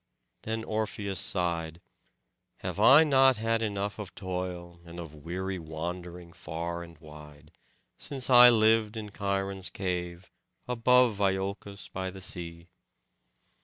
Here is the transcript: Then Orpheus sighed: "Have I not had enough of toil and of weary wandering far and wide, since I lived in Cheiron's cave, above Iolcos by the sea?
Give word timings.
Then 0.41 0.63
Orpheus 0.63 1.19
sighed: 1.19 1.79
"Have 2.61 2.79
I 2.79 3.03
not 3.03 3.37
had 3.37 3.61
enough 3.61 3.99
of 3.99 4.15
toil 4.15 4.79
and 4.83 4.99
of 4.99 5.13
weary 5.13 5.59
wandering 5.59 6.33
far 6.33 6.81
and 6.81 6.97
wide, 6.97 7.51
since 7.99 8.27
I 8.27 8.49
lived 8.49 8.97
in 8.97 9.11
Cheiron's 9.11 9.69
cave, 9.69 10.31
above 10.67 11.19
Iolcos 11.21 11.89
by 11.93 12.09
the 12.09 12.19
sea? 12.19 12.71